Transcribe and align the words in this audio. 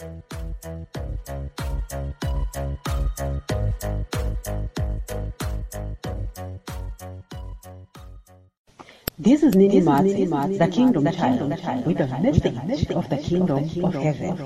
This 0.00 0.08
is 9.42 9.54
Nini 9.54 9.82
Mats, 9.82 10.14
the 10.56 10.68
Kingdom 10.72 11.04
Child, 11.12 11.50
with 11.84 12.00
a 12.00 12.06
message 12.22 12.90
of 12.92 13.10
the 13.10 13.18
Kingdom 13.18 13.58
of 13.84 13.92
Heaven. 13.92 14.38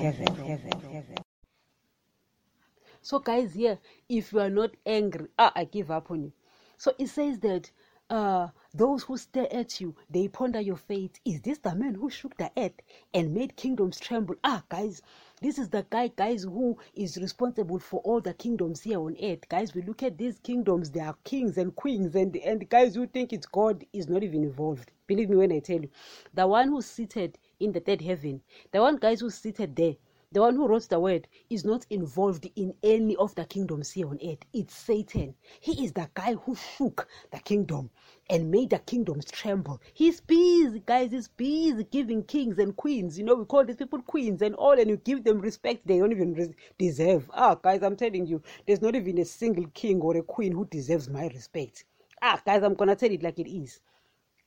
So, 3.02 3.20
guys, 3.20 3.54
here, 3.54 3.78
if 4.08 4.32
you 4.32 4.40
are 4.40 4.50
not 4.50 4.72
angry, 4.84 5.28
ah, 5.38 5.52
I 5.54 5.66
give 5.66 5.92
up 5.92 6.10
on 6.10 6.24
you. 6.24 6.32
So 6.78 6.94
it 6.98 7.10
says 7.10 7.38
that 7.40 7.70
uh, 8.10 8.48
those 8.74 9.04
who 9.04 9.16
stare 9.16 9.52
at 9.52 9.80
you, 9.80 9.94
they 10.10 10.28
ponder 10.28 10.60
your 10.60 10.76
fate. 10.76 11.20
Is 11.24 11.40
this 11.40 11.58
the 11.58 11.74
man 11.74 11.94
who 11.94 12.10
shook 12.10 12.36
the 12.36 12.50
earth 12.56 12.80
and 13.12 13.32
made 13.32 13.56
kingdoms 13.56 13.98
tremble? 13.98 14.36
Ah, 14.44 14.62
guys, 14.68 15.00
this 15.44 15.58
is 15.58 15.68
the 15.68 15.84
guy, 15.90 16.08
guys, 16.08 16.44
who 16.44 16.78
is 16.94 17.18
responsible 17.18 17.78
for 17.78 18.00
all 18.00 18.18
the 18.18 18.32
kingdoms 18.32 18.80
here 18.80 18.98
on 18.98 19.14
earth. 19.22 19.46
Guys, 19.50 19.74
we 19.74 19.82
look 19.82 20.02
at 20.02 20.16
these 20.16 20.38
kingdoms, 20.38 20.90
they 20.90 21.00
are 21.00 21.14
kings 21.22 21.58
and 21.58 21.76
queens, 21.76 22.14
and 22.14 22.34
and 22.36 22.66
guys 22.70 22.94
who 22.94 23.06
think 23.06 23.30
it's 23.30 23.44
God 23.44 23.84
is 23.92 24.08
not 24.08 24.22
even 24.22 24.42
involved. 24.42 24.90
Believe 25.06 25.28
me 25.28 25.36
when 25.36 25.52
I 25.52 25.58
tell 25.58 25.82
you, 25.82 25.90
the 26.32 26.46
one 26.46 26.68
who's 26.68 26.86
seated 26.86 27.36
in 27.60 27.72
the 27.72 27.80
third 27.80 28.00
heaven, 28.00 28.40
the 28.72 28.80
one 28.80 28.96
guys 28.96 29.20
who's 29.20 29.34
seated 29.34 29.76
there, 29.76 29.96
the 30.34 30.40
one 30.40 30.56
who 30.56 30.66
wrote 30.66 30.88
the 30.88 30.98
word 30.98 31.28
is 31.48 31.64
not 31.64 31.86
involved 31.90 32.50
in 32.56 32.74
any 32.82 33.14
of 33.16 33.32
the 33.36 33.44
kingdoms 33.44 33.92
here 33.92 34.08
on 34.08 34.18
earth. 34.20 34.40
It's 34.52 34.74
Satan. 34.74 35.36
He 35.60 35.84
is 35.84 35.92
the 35.92 36.10
guy 36.12 36.34
who 36.34 36.56
shook 36.56 37.06
the 37.30 37.38
kingdom 37.38 37.88
and 38.28 38.50
made 38.50 38.70
the 38.70 38.80
kingdoms 38.80 39.26
tremble. 39.26 39.80
He's 39.92 40.20
busy, 40.20 40.82
guys. 40.84 41.12
He's 41.12 41.28
busy 41.28 41.84
giving 41.84 42.24
kings 42.24 42.58
and 42.58 42.76
queens. 42.76 43.16
You 43.16 43.24
know, 43.24 43.36
we 43.36 43.44
call 43.44 43.64
these 43.64 43.76
people 43.76 44.02
queens 44.02 44.42
and 44.42 44.56
all, 44.56 44.72
and 44.72 44.90
you 44.90 44.96
give 44.96 45.22
them 45.22 45.38
respect 45.38 45.86
they 45.86 45.98
don't 45.98 46.10
even 46.10 46.52
deserve. 46.78 47.30
Ah, 47.32 47.54
guys, 47.54 47.84
I'm 47.84 47.94
telling 47.94 48.26
you, 48.26 48.42
there's 48.66 48.82
not 48.82 48.96
even 48.96 49.18
a 49.18 49.24
single 49.24 49.66
king 49.72 50.00
or 50.00 50.16
a 50.16 50.22
queen 50.22 50.50
who 50.50 50.64
deserves 50.64 51.08
my 51.08 51.28
respect. 51.28 51.84
Ah, 52.20 52.42
guys, 52.44 52.64
I'm 52.64 52.74
gonna 52.74 52.96
tell 52.96 53.12
it 53.12 53.22
like 53.22 53.38
it 53.38 53.48
is. 53.48 53.78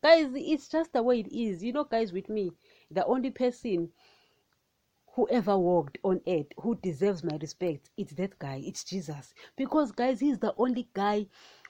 Guys, 0.04 0.28
it's 0.36 0.68
just 0.68 0.92
the 0.92 1.02
way 1.02 1.22
it 1.22 1.34
is. 1.34 1.64
You 1.64 1.72
know, 1.72 1.86
guys, 1.86 2.12
with 2.12 2.28
me, 2.28 2.52
the 2.92 3.06
only 3.06 3.32
person 3.32 3.90
whoever 5.18 5.58
walked 5.58 5.98
on 6.04 6.22
earth 6.28 6.46
who 6.62 6.76
deserves 6.76 7.24
my 7.24 7.36
respect 7.42 7.90
it's 7.98 8.14
that 8.14 8.38
guy 8.38 8.62
it's 8.64 8.84
jesus. 8.84 9.34
Because 9.56 9.92
guys 9.92 10.20
he's 10.20 10.38
the 10.38 10.54
only 10.60 10.88
guy 10.94 11.26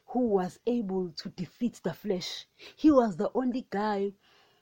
who 0.08 0.28
was 0.28 0.60
able 0.68 1.12
to 1.16 1.30
defeat 1.30 1.80
the 1.82 1.94
flesh. 1.94 2.46
He 2.76 2.92
was 2.92 3.16
the 3.16 3.32
only 3.34 3.66
guy 3.70 4.12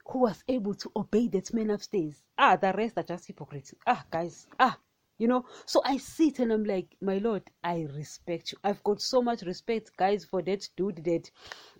who 0.07 0.19
was 0.19 0.43
able 0.47 0.75
to 0.75 0.91
obey 0.95 1.27
that 1.29 1.51
man 1.51 1.71
upstairs. 1.71 2.21
Ah 2.37 2.57
the 2.57 2.73
rest 2.73 2.99
are 2.99 3.03
just 3.03 3.25
hypocrites. 3.25 3.73
Ah 3.87 4.05
guys 4.11 4.45
ah 4.59 4.77
you 5.17 5.27
know? 5.27 5.45
So 5.65 5.81
i 5.83 5.97
sit 5.97 6.37
and 6.37 6.51
i'm 6.53 6.63
like 6.63 6.95
my 7.01 7.17
lord 7.17 7.41
i 7.63 7.87
respect 7.95 8.51
you. 8.51 8.59
I've 8.63 8.83
got 8.83 9.01
so 9.01 9.19
much 9.19 9.41
respect 9.41 9.97
guys 9.97 10.25
for 10.25 10.43
that 10.43 10.69
dude 10.77 11.03
that 11.05 11.31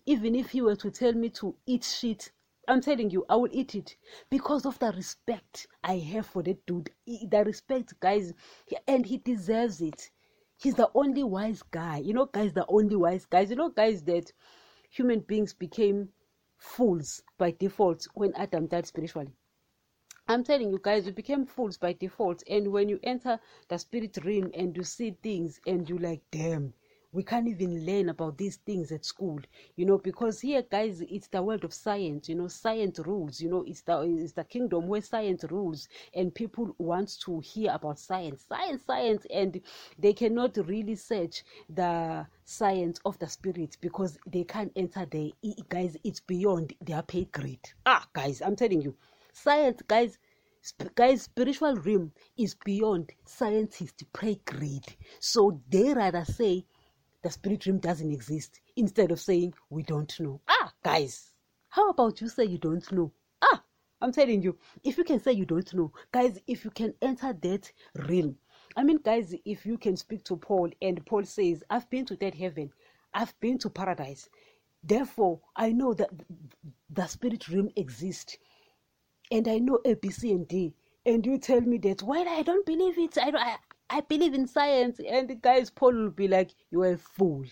even 0.07 0.33
if 0.33 0.49
he 0.49 0.63
were 0.63 0.75
to 0.77 0.89
tell 0.89 1.13
me 1.13 1.29
to 1.29 1.55
eat 1.67 1.83
shit 1.83 2.31
I'm 2.67 2.81
telling 2.81 3.09
you, 3.11 3.25
I 3.29 3.35
will 3.35 3.49
eat 3.51 3.75
it 3.75 3.95
because 4.29 4.65
of 4.65 4.79
the 4.79 4.91
respect 4.91 5.67
I 5.83 5.97
have 5.97 6.25
for 6.25 6.43
that 6.43 6.65
dude. 6.65 6.89
The 7.05 7.43
respect, 7.45 7.99
guys, 7.99 8.33
and 8.87 9.05
he 9.05 9.17
deserves 9.17 9.81
it. 9.81 10.09
He's 10.57 10.75
the 10.75 10.89
only 10.95 11.23
wise 11.23 11.61
guy. 11.63 11.97
You 11.97 12.13
know, 12.13 12.25
guys, 12.25 12.53
the 12.53 12.65
only 12.67 12.95
wise 12.95 13.25
guys. 13.25 13.49
You 13.49 13.55
know, 13.57 13.69
guys, 13.69 14.03
that 14.03 14.31
human 14.89 15.19
beings 15.19 15.53
became 15.53 16.09
fools 16.57 17.21
by 17.37 17.51
default 17.51 18.07
when 18.13 18.33
Adam 18.35 18.67
died 18.67 18.87
spiritually. 18.87 19.35
I'm 20.27 20.43
telling 20.43 20.71
you 20.71 20.79
guys, 20.81 21.05
we 21.05 21.11
became 21.11 21.45
fools 21.45 21.77
by 21.77 21.93
default. 21.93 22.41
And 22.49 22.71
when 22.71 22.89
you 22.89 22.99
enter 23.03 23.39
the 23.67 23.77
spirit 23.77 24.17
realm 24.23 24.49
and 24.55 24.75
you 24.75 24.83
see 24.83 25.11
things 25.21 25.59
and 25.67 25.87
you 25.87 25.99
like, 25.99 26.21
damn, 26.31 26.73
we 27.15 27.23
can't 27.23 27.47
even 27.47 27.85
learn 27.85 28.09
about 28.09 28.37
these 28.37 28.57
things 28.57 28.91
at 28.91 29.05
school 29.05 29.39
you 29.77 29.85
know 29.85 29.97
because 29.97 30.41
here 30.41 30.61
guys 30.69 31.01
it's 31.09 31.27
the 31.27 31.41
world 31.41 31.63
of 31.63 31.73
science 31.73 32.27
you 32.27 32.35
know 32.35 32.49
science 32.49 32.99
rules 32.99 33.39
you 33.39 33.49
know 33.49 33.63
it's 33.65 33.81
the 33.83 34.01
it's 34.19 34.33
the 34.33 34.43
kingdom 34.43 34.85
where 34.87 35.01
science 35.01 35.45
rules 35.49 35.87
and 36.13 36.35
people 36.35 36.75
want 36.77 37.17
to 37.19 37.39
hear 37.39 37.71
about 37.73 37.97
science. 37.97 38.43
Science 38.47 38.83
science 38.85 39.25
and 39.33 39.61
they 39.97 40.11
cannot 40.11 40.57
really 40.67 40.95
search 40.95 41.43
the 41.69 42.25
science 42.43 42.99
of 43.05 43.17
the 43.19 43.27
spirit 43.27 43.77
because 43.79 44.17
they 44.27 44.43
can't 44.43 44.73
enter 44.75 45.05
there 45.09 45.29
guys 45.69 45.95
it's 46.03 46.19
beyond 46.19 46.73
their 46.81 47.01
pay 47.01 47.25
grade. 47.31 47.69
Ah 47.85 48.05
guys 48.13 48.41
i'm 48.41 48.55
telling 48.57 48.81
you 48.81 48.93
science 49.31 49.81
guys 49.87 50.17
guys 50.95 51.21
spiritual 51.23 51.75
realm 51.75 52.11
is 52.37 52.55
beyond 52.65 53.11
scientists 53.25 54.03
pay 54.13 54.39
grade. 54.45 54.95
So 55.19 55.61
they 55.69 55.93
rather 55.93 56.25
say 56.25 56.65
the 57.25 57.31
spirit 57.31 57.65
realm 57.65 57.79
doesn't 57.79 58.11
exist 58.11 58.61
instead 58.75 59.09
of 59.09 59.19
saying 59.19 59.51
we 59.71 59.81
don't 59.81 60.19
know. 60.19 60.39
Ah, 60.47 60.71
guys, 60.83 61.31
how 61.69 61.89
about 61.89 62.21
you 62.21 62.29
say 62.29 62.43
you 62.45 62.59
don't 62.59 62.91
know? 62.91 63.11
Ah, 63.41 63.63
I'm 63.99 64.11
telling 64.11 64.43
you, 64.43 64.55
if 64.83 64.95
you 64.99 65.03
can 65.03 65.19
say 65.19 65.31
you 65.31 65.43
don't 65.43 65.73
know, 65.73 65.91
guys, 66.11 66.39
if 66.45 66.63
you 66.63 66.69
can 66.69 66.93
enter 67.01 67.33
that 67.33 67.71
realm, 68.07 68.35
I 68.77 68.83
mean, 68.83 68.99
guys, 69.03 69.33
if 69.43 69.65
you 69.65 69.79
can 69.79 69.97
speak 69.97 70.23
to 70.25 70.37
Paul 70.37 70.69
and 70.83 71.03
Paul 71.07 71.23
says, 71.23 71.63
I've 71.67 71.89
been 71.89 72.05
to 72.05 72.15
that 72.17 72.35
heaven, 72.35 72.69
I've 73.11 73.33
been 73.39 73.57
to 73.57 73.71
paradise, 73.71 74.29
therefore, 74.83 75.39
I 75.55 75.71
know 75.71 75.95
that 75.95 76.11
the 76.91 77.07
spirit 77.07 77.49
realm 77.49 77.71
exists, 77.75 78.37
and 79.31 79.47
I 79.47 79.57
know 79.57 79.79
A, 79.83 79.95
B, 79.95 80.11
C, 80.11 80.31
and 80.31 80.47
D, 80.47 80.75
and 81.07 81.25
you 81.25 81.39
tell 81.39 81.61
me 81.61 81.79
that, 81.79 82.03
well, 82.03 82.29
I 82.29 82.43
don't 82.43 82.67
believe 82.67 82.99
it, 82.99 83.17
I, 83.17 83.31
I, 83.35 83.57
I 83.89 84.01
believe 84.01 84.33
in 84.33 84.47
science. 84.47 84.99
And 84.99 85.41
guys, 85.41 85.69
Paul 85.69 85.93
will 85.93 86.09
be 86.09 86.27
like, 86.27 86.51
You 86.71 86.81
are 86.83 86.93
a 86.93 86.97
fool. 86.97 87.45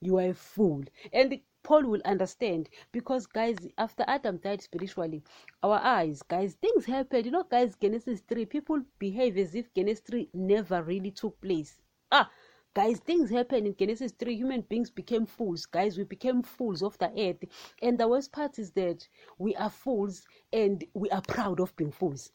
You 0.00 0.18
are 0.18 0.30
a 0.30 0.34
fool. 0.34 0.84
And 1.12 1.40
Paul 1.62 1.84
will 1.84 2.02
understand 2.04 2.68
because, 2.92 3.26
guys, 3.26 3.56
after 3.78 4.04
Adam 4.06 4.38
died 4.38 4.62
spiritually, 4.62 5.24
our 5.62 5.80
eyes, 5.82 6.22
guys, 6.22 6.54
things 6.54 6.84
happened. 6.84 7.26
You 7.26 7.32
know, 7.32 7.44
guys, 7.44 7.76
Genesis 7.80 8.20
3, 8.28 8.46
people 8.46 8.82
behave 8.98 9.36
as 9.36 9.54
if 9.54 9.72
Genesis 9.74 10.04
3 10.06 10.30
never 10.34 10.82
really 10.82 11.10
took 11.10 11.40
place. 11.40 11.80
Ah, 12.12 12.30
guys 12.76 12.98
things 13.00 13.30
happened 13.30 13.66
in 13.66 13.74
genesis 13.74 14.12
3 14.12 14.36
human 14.36 14.60
beings 14.60 14.90
became 14.90 15.24
fools 15.24 15.64
guys 15.64 15.96
we 15.96 16.04
became 16.04 16.42
fools 16.42 16.82
of 16.82 16.96
the 16.98 17.10
earth 17.18 17.42
and 17.80 17.96
the 17.98 18.06
worst 18.06 18.30
part 18.32 18.58
is 18.58 18.70
that 18.72 19.08
we 19.38 19.56
are 19.56 19.70
fools 19.70 20.26
and 20.52 20.84
we 20.92 21.08
are 21.08 21.22
proud 21.22 21.58
of 21.58 21.74
being 21.76 21.90
fools 21.90 22.30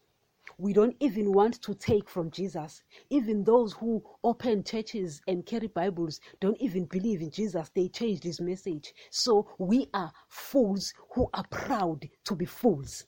we 0.58 0.74
don't 0.74 0.96
even 1.00 1.32
want 1.32 1.62
to 1.64 1.74
take 1.74 2.10
from 2.10 2.30
Jesus. 2.32 2.84
Even 3.10 3.44
those 3.44 3.74
who 3.74 4.04
open 4.24 4.64
churches 4.64 5.22
and 5.28 5.46
carry 5.46 5.68
Bibles 5.68 6.20
don't 6.40 6.60
even 6.62 6.86
believe 6.86 7.22
in 7.22 7.32
Jesus. 7.32 7.72
They 7.74 7.88
changed 7.88 8.24
his 8.24 8.40
message. 8.40 8.94
So 9.10 9.48
we 9.58 9.88
are 9.94 10.12
fools 10.30 10.94
who 11.14 11.30
are 11.34 11.46
proud 11.50 12.08
to 12.26 12.36
be 12.36 12.46
fools. 12.46 13.06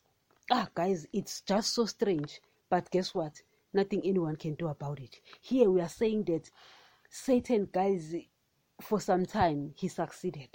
Ah, 0.52 0.68
guys, 0.74 1.06
it's 1.14 1.42
just 1.42 1.74
so 1.74 1.86
strange. 1.86 2.42
But 2.70 2.90
guess 2.90 3.14
what? 3.14 3.42
Nothing 3.74 4.02
anyone 4.04 4.36
can 4.36 4.56
do 4.56 4.68
about 4.68 5.00
it. 5.00 5.20
Here 5.42 5.70
we 5.70 5.82
are 5.82 5.90
saying 5.90 6.24
that 6.26 6.50
Satan, 7.10 7.70
guys, 7.72 8.16
for 8.82 9.00
some 9.00 9.26
time 9.26 9.74
he 9.76 9.88
succeeded. 9.88 10.50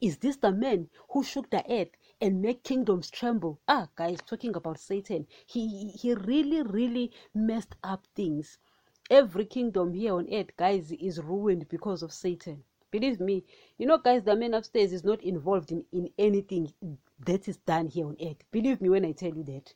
Is 0.00 0.18
this 0.18 0.36
the 0.36 0.52
man 0.52 0.88
who 1.10 1.24
shook 1.24 1.48
the 1.50 1.64
earth 1.70 1.90
and 2.20 2.42
make 2.42 2.62
kingdoms 2.62 3.10
tremble. 3.10 3.60
Ah, 3.66 3.88
guys, 3.96 4.18
talking 4.26 4.54
about 4.54 4.78
Satan, 4.78 5.26
he 5.46 5.88
he 5.88 6.14
really, 6.14 6.62
really 6.62 7.12
messed 7.34 7.74
up 7.82 8.06
things. 8.14 8.58
Every 9.10 9.44
kingdom 9.44 9.92
here 9.92 10.14
on 10.14 10.32
earth, 10.32 10.56
guys, 10.56 10.92
is 10.92 11.22
ruined 11.22 11.68
because 11.68 12.02
of 12.02 12.12
Satan. 12.12 12.64
Believe 12.90 13.20
me, 13.20 13.44
you 13.78 13.86
know, 13.86 13.98
guys, 13.98 14.24
the 14.24 14.34
man 14.36 14.54
upstairs 14.54 14.92
is 14.92 15.04
not 15.04 15.22
involved 15.22 15.72
in, 15.72 15.84
in 15.92 16.10
anything 16.18 16.72
that 17.24 17.48
is 17.48 17.56
done 17.58 17.86
here 17.88 18.06
on 18.06 18.16
earth. 18.20 18.42
Believe 18.50 18.80
me 18.80 18.88
when 18.88 19.04
I 19.04 19.12
tell 19.12 19.34
you 19.34 19.44
that. 19.44 19.72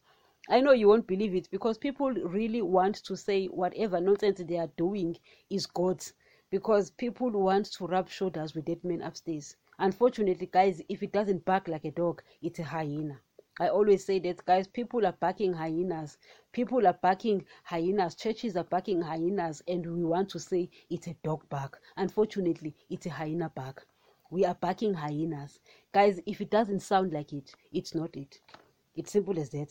I 0.48 0.60
know 0.60 0.72
you 0.72 0.88
won't 0.88 1.06
believe 1.06 1.34
it 1.34 1.48
because 1.50 1.78
people 1.78 2.10
really 2.10 2.60
want 2.60 2.96
to 3.04 3.16
say 3.16 3.46
whatever 3.46 4.00
nonsense 4.00 4.42
they 4.44 4.58
are 4.58 4.70
doing 4.76 5.16
is 5.48 5.66
God's 5.66 6.12
because 6.50 6.90
people 6.90 7.30
want 7.30 7.66
to 7.72 7.86
rub 7.86 8.08
shoulders 8.08 8.54
with 8.54 8.66
that 8.66 8.84
man 8.84 9.00
upstairs. 9.00 9.56
Unfortunately, 9.78 10.48
guys, 10.50 10.80
if 10.88 11.02
it 11.02 11.12
doesn't 11.12 11.44
bark 11.44 11.68
like 11.68 11.84
a 11.84 11.90
dog, 11.90 12.22
it's 12.42 12.58
a 12.58 12.64
hyena. 12.64 13.20
I 13.60 13.68
always 13.68 14.04
say 14.04 14.18
that, 14.20 14.44
guys, 14.44 14.66
people 14.66 15.06
are 15.06 15.12
barking 15.12 15.52
hyenas. 15.52 16.18
People 16.52 16.86
are 16.86 16.98
barking 17.00 17.44
hyenas. 17.62 18.16
Churches 18.16 18.56
are 18.56 18.64
barking 18.64 19.00
hyenas, 19.02 19.62
and 19.68 19.86
we 19.86 20.04
want 20.04 20.28
to 20.30 20.40
say 20.40 20.70
it's 20.90 21.06
a 21.06 21.14
dog 21.22 21.48
bark. 21.48 21.80
Unfortunately, 21.96 22.74
it's 22.90 23.06
a 23.06 23.10
hyena 23.10 23.50
bark. 23.54 23.86
We 24.30 24.44
are 24.44 24.54
barking 24.56 24.94
hyenas. 24.94 25.60
Guys, 25.92 26.20
if 26.26 26.40
it 26.40 26.50
doesn't 26.50 26.80
sound 26.80 27.12
like 27.12 27.32
it, 27.32 27.54
it's 27.72 27.94
not 27.94 28.16
it. 28.16 28.40
It's 28.96 29.12
simple 29.12 29.38
as 29.38 29.50
that. 29.50 29.68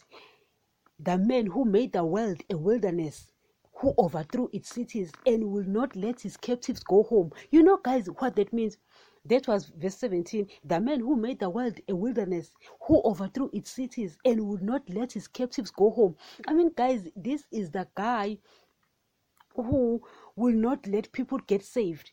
The 1.00 1.18
man 1.18 1.48
who 1.48 1.66
made 1.66 1.92
the 1.92 2.06
world 2.06 2.42
a 2.50 2.56
wilderness 2.58 3.32
who 3.76 3.94
overthrew 3.98 4.50
its 4.54 4.70
cities 4.70 5.12
and 5.26 5.52
will 5.52 5.66
not 5.66 5.96
let 5.96 6.22
his 6.22 6.38
captives 6.38 6.82
go 6.84 7.04
home. 7.04 7.32
You 7.52 7.64
know, 7.64 7.78
guys, 7.84 8.08
what 8.08 8.36
that 8.38 8.54
means? 8.54 8.78
That 9.26 9.48
was 9.48 9.68
verse 9.70 9.98
17. 9.98 10.48
The 10.64 10.80
man 10.80 11.00
who 11.02 11.16
made 11.16 11.40
the 11.40 11.50
world 11.50 11.80
a 11.88 11.96
wilderness, 11.96 12.54
who 12.82 13.02
overthrew 13.04 13.50
its 13.54 13.70
cities 13.72 14.18
and 14.26 14.48
would 14.48 14.62
not 14.62 14.90
let 14.90 15.14
his 15.14 15.28
captives 15.28 15.72
go 15.72 15.92
home. 15.92 16.16
I 16.48 16.54
mean, 16.54 16.72
guys, 16.76 17.10
this 17.16 17.46
is 17.52 17.72
the 17.72 17.88
guy 17.96 18.38
who 19.56 20.02
will 20.36 20.54
not 20.56 20.86
let 20.88 21.12
people 21.12 21.38
get 21.40 21.64
saved 21.64 22.12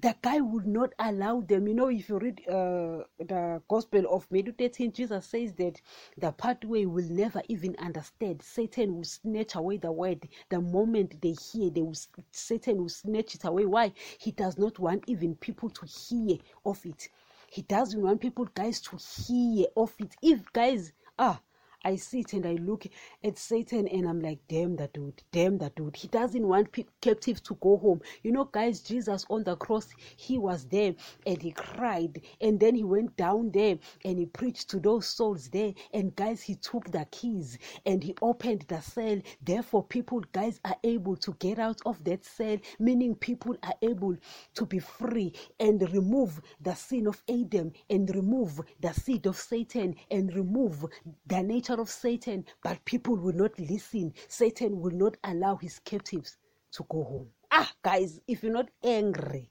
the 0.00 0.14
guy 0.22 0.40
would 0.40 0.66
not 0.66 0.92
allow 0.98 1.40
them. 1.40 1.68
You 1.68 1.74
know, 1.74 1.88
if 1.88 2.08
you 2.08 2.18
read 2.18 2.40
uh, 2.48 3.04
the 3.18 3.60
Gospel 3.68 4.04
of 4.10 4.30
Meditating, 4.30 4.92
Jesus 4.92 5.26
says 5.26 5.52
that 5.54 5.80
the 6.16 6.32
pathway 6.32 6.86
will 6.86 7.08
never 7.10 7.42
even 7.48 7.76
understand. 7.78 8.40
Satan 8.42 8.96
will 8.96 9.04
snatch 9.04 9.56
away 9.56 9.76
the 9.76 9.92
word. 9.92 10.26
The 10.48 10.60
moment 10.60 11.20
they 11.20 11.32
hear, 11.32 11.70
they 11.70 11.82
will, 11.82 11.96
Satan 12.30 12.78
will 12.78 12.88
snatch 12.88 13.34
it 13.34 13.44
away. 13.44 13.66
Why? 13.66 13.92
He 14.18 14.30
does 14.30 14.56
not 14.56 14.78
want 14.78 15.04
even 15.06 15.34
people 15.34 15.68
to 15.70 15.86
hear 15.86 16.38
of 16.64 16.84
it. 16.86 17.08
He 17.48 17.62
doesn't 17.62 18.00
want 18.00 18.20
people, 18.20 18.46
guys, 18.54 18.80
to 18.82 18.96
hear 18.96 19.66
of 19.76 19.94
it. 19.98 20.14
If 20.22 20.50
guys, 20.52 20.92
ah, 21.18 21.40
I 21.84 21.96
sit 21.96 22.32
and 22.34 22.46
I 22.46 22.52
look 22.54 22.86
at 23.24 23.38
Satan 23.38 23.88
and 23.88 24.08
I'm 24.08 24.20
like, 24.20 24.40
damn 24.48 24.76
that 24.76 24.92
dude, 24.92 25.22
damn 25.32 25.58
that 25.58 25.74
dude. 25.76 25.96
He 25.96 26.08
doesn't 26.08 26.46
want 26.46 26.72
pe- 26.72 26.84
captives 27.00 27.40
to 27.42 27.54
go 27.56 27.76
home. 27.78 28.00
You 28.22 28.32
know, 28.32 28.44
guys, 28.44 28.80
Jesus 28.80 29.24
on 29.30 29.44
the 29.44 29.56
cross, 29.56 29.88
he 30.16 30.38
was 30.38 30.64
there 30.66 30.94
and 31.26 31.40
he 31.40 31.52
cried. 31.52 32.20
And 32.40 32.60
then 32.60 32.74
he 32.74 32.84
went 32.84 33.16
down 33.16 33.50
there 33.52 33.78
and 34.04 34.18
he 34.18 34.26
preached 34.26 34.68
to 34.70 34.80
those 34.80 35.06
souls 35.06 35.48
there. 35.48 35.72
And 35.92 36.14
guys, 36.14 36.42
he 36.42 36.54
took 36.56 36.90
the 36.90 37.06
keys 37.10 37.58
and 37.86 38.02
he 38.02 38.14
opened 38.20 38.66
the 38.68 38.80
cell. 38.80 39.20
Therefore, 39.42 39.84
people, 39.84 40.20
guys, 40.32 40.60
are 40.64 40.76
able 40.84 41.16
to 41.16 41.34
get 41.38 41.58
out 41.58 41.80
of 41.86 42.02
that 42.04 42.24
cell, 42.24 42.58
meaning 42.78 43.14
people 43.14 43.56
are 43.62 43.74
able 43.82 44.16
to 44.54 44.66
be 44.66 44.78
free 44.78 45.32
and 45.58 45.80
remove 45.92 46.40
the 46.60 46.74
sin 46.74 47.06
of 47.06 47.22
Adam 47.28 47.72
and 47.88 48.14
remove 48.14 48.60
the 48.80 48.92
seed 48.92 49.26
of 49.26 49.36
Satan 49.36 49.94
and 50.10 50.34
remove 50.34 50.84
the 51.26 51.42
nature 51.42 51.69
of 51.78 51.88
Satan, 51.88 52.44
but 52.62 52.84
people 52.84 53.16
will 53.16 53.34
not 53.34 53.58
listen. 53.60 54.12
Satan 54.28 54.80
will 54.80 54.92
not 54.92 55.16
allow 55.22 55.56
his 55.56 55.78
captives 55.80 56.36
to 56.72 56.84
go 56.88 57.04
home. 57.04 57.28
Ah, 57.52 57.70
guys, 57.82 58.20
if 58.26 58.42
you're 58.42 58.52
not 58.52 58.70
angry, 58.82 59.50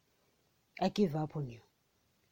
I 0.81 0.89
give 0.89 1.15
up 1.15 1.35
on 1.35 1.47
you. 1.47 1.59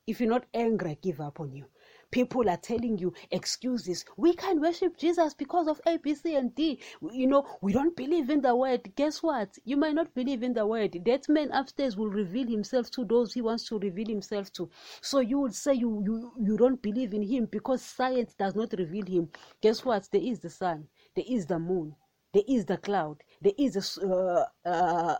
If 0.05 0.19
you're 0.19 0.29
not 0.29 0.45
angry, 0.53 0.91
I 0.91 0.97
give 1.01 1.21
up 1.21 1.39
on 1.39 1.51
you. 1.53 1.65
People 2.11 2.49
are 2.49 2.57
telling 2.57 2.97
you 2.97 3.13
excuses. 3.31 4.05
We 4.15 4.33
can't 4.33 4.61
worship 4.61 4.97
Jesus 4.97 5.33
because 5.33 5.67
of 5.67 5.81
A, 5.85 5.97
B, 5.97 6.15
C, 6.15 6.35
and 6.35 6.55
D. 6.55 6.79
You 7.11 7.27
know, 7.27 7.45
we 7.61 7.73
don't 7.73 7.95
believe 7.95 8.29
in 8.29 8.41
the 8.41 8.55
word. 8.55 8.95
Guess 8.95 9.21
what? 9.21 9.57
You 9.65 9.77
might 9.77 9.95
not 9.95 10.13
believe 10.13 10.41
in 10.41 10.53
the 10.53 10.65
word. 10.65 11.01
That 11.05 11.27
man 11.27 11.51
upstairs 11.51 11.97
will 11.97 12.09
reveal 12.09 12.47
himself 12.47 12.89
to 12.91 13.05
those 13.05 13.33
he 13.33 13.41
wants 13.41 13.67
to 13.69 13.79
reveal 13.79 14.07
himself 14.07 14.51
to. 14.53 14.69
So 15.01 15.19
you 15.19 15.39
would 15.39 15.53
say 15.53 15.73
you, 15.73 16.01
you, 16.05 16.31
you 16.39 16.57
don't 16.57 16.81
believe 16.81 17.13
in 17.13 17.23
him 17.23 17.45
because 17.51 17.81
science 17.81 18.33
does 18.33 18.55
not 18.55 18.73
reveal 18.77 19.05
him. 19.05 19.29
Guess 19.61 19.83
what? 19.83 20.07
There 20.11 20.21
is 20.21 20.39
the 20.39 20.49
sun, 20.49 20.87
there 21.15 21.25
is 21.27 21.45
the 21.45 21.59
moon, 21.59 21.95
there 22.33 22.43
is 22.47 22.65
the 22.65 22.77
cloud, 22.77 23.17
there 23.41 23.53
is 23.57 23.73
the, 23.73 24.47
uh, 24.65 24.69
uh, 24.69 25.17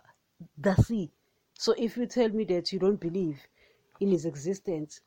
the 0.58 0.76
sea. 0.76 1.12
So 1.54 1.74
if 1.78 1.98
you 1.98 2.06
tell 2.06 2.30
me 2.30 2.46
that 2.46 2.72
you 2.72 2.80
don't 2.80 3.00
believe 3.00 3.40
in 4.00 4.10
his 4.10 4.26
existence, 4.26 5.02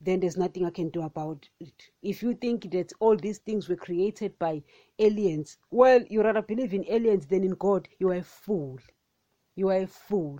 then 0.00 0.20
there's 0.20 0.36
nothing 0.36 0.64
I 0.64 0.70
can 0.70 0.90
do 0.90 1.02
about 1.02 1.48
it. 1.58 1.90
If 2.02 2.22
you 2.22 2.34
think 2.34 2.70
that 2.70 2.92
all 3.00 3.16
these 3.16 3.38
things 3.38 3.68
were 3.68 3.76
created 3.76 4.38
by 4.38 4.62
aliens, 4.98 5.58
well, 5.70 6.02
you 6.08 6.22
rather 6.22 6.42
believe 6.42 6.72
in 6.72 6.84
aliens 6.88 7.26
than 7.26 7.42
in 7.44 7.52
God. 7.52 7.88
You 7.98 8.10
are 8.10 8.16
a 8.16 8.22
fool. 8.22 8.78
You 9.56 9.70
are 9.70 9.82
a 9.82 9.86
fool. 9.86 10.38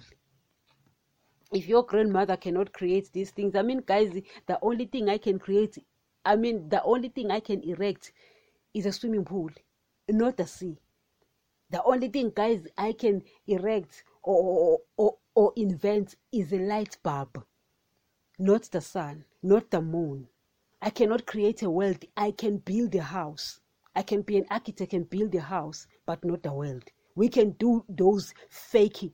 If 1.52 1.66
your 1.66 1.82
grandmother 1.82 2.36
cannot 2.36 2.72
create 2.72 3.10
these 3.12 3.30
things, 3.30 3.56
I 3.56 3.62
mean, 3.62 3.82
guys, 3.84 4.12
the 4.46 4.58
only 4.62 4.86
thing 4.86 5.08
I 5.08 5.18
can 5.18 5.38
create, 5.38 5.78
I 6.24 6.36
mean, 6.36 6.68
the 6.68 6.82
only 6.82 7.08
thing 7.08 7.30
I 7.30 7.40
can 7.40 7.62
erect 7.62 8.12
is 8.74 8.86
a 8.86 8.92
swimming 8.92 9.24
pool, 9.24 9.50
not 10.08 10.38
a 10.40 10.46
sea. 10.46 10.78
The 11.70 11.82
only 11.82 12.08
thing, 12.08 12.32
guys, 12.34 12.66
I 12.76 12.92
can 12.92 13.22
erect 13.46 14.04
or, 14.22 14.78
or, 14.96 15.16
or 15.34 15.52
invent 15.56 16.16
is 16.32 16.52
a 16.52 16.58
light 16.58 16.96
bulb 17.02 17.44
not 18.38 18.62
the 18.70 18.80
sun, 18.80 19.24
not 19.42 19.70
the 19.70 19.80
moon. 19.80 20.28
I 20.80 20.90
cannot 20.90 21.26
create 21.26 21.62
a 21.62 21.70
world. 21.70 22.04
I 22.16 22.30
can 22.30 22.58
build 22.58 22.94
a 22.94 23.02
house. 23.02 23.60
I 23.94 24.02
can 24.02 24.22
be 24.22 24.36
an 24.38 24.46
architect 24.50 24.92
and 24.92 25.08
build 25.08 25.34
a 25.34 25.40
house, 25.40 25.86
but 26.06 26.24
not 26.24 26.42
the 26.42 26.52
world. 26.52 26.84
We 27.14 27.28
can 27.28 27.50
do 27.52 27.84
those 27.88 28.32
fakey, 28.50 29.12